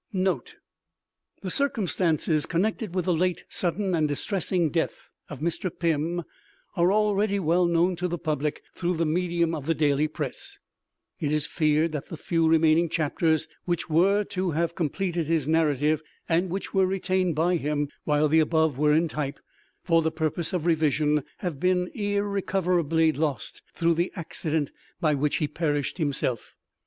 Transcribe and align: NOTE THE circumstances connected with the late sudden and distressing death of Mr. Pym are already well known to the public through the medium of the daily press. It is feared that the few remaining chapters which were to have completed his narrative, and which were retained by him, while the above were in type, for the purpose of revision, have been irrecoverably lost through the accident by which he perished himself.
NOTE 0.13 0.55
THE 1.43 1.51
circumstances 1.51 2.47
connected 2.47 2.95
with 2.95 3.05
the 3.05 3.13
late 3.13 3.43
sudden 3.49 3.93
and 3.93 4.07
distressing 4.07 4.71
death 4.71 5.11
of 5.29 5.41
Mr. 5.41 5.69
Pym 5.69 6.23
are 6.75 6.91
already 6.91 7.39
well 7.39 7.67
known 7.67 7.95
to 7.97 8.07
the 8.07 8.17
public 8.17 8.63
through 8.73 8.97
the 8.97 9.05
medium 9.05 9.53
of 9.53 9.67
the 9.67 9.75
daily 9.75 10.07
press. 10.07 10.57
It 11.19 11.31
is 11.31 11.45
feared 11.45 11.91
that 11.91 12.07
the 12.07 12.17
few 12.17 12.47
remaining 12.47 12.89
chapters 12.89 13.47
which 13.65 13.91
were 13.91 14.23
to 14.23 14.49
have 14.49 14.73
completed 14.73 15.27
his 15.27 15.47
narrative, 15.47 16.01
and 16.27 16.49
which 16.49 16.73
were 16.73 16.87
retained 16.87 17.35
by 17.35 17.57
him, 17.57 17.87
while 18.03 18.27
the 18.27 18.39
above 18.39 18.79
were 18.79 18.95
in 18.95 19.07
type, 19.07 19.39
for 19.83 20.01
the 20.01 20.09
purpose 20.09 20.51
of 20.51 20.65
revision, 20.65 21.23
have 21.41 21.59
been 21.59 21.91
irrecoverably 21.93 23.11
lost 23.11 23.61
through 23.75 23.93
the 23.93 24.11
accident 24.15 24.71
by 24.99 25.13
which 25.13 25.35
he 25.35 25.47
perished 25.47 25.99
himself. 25.99 26.55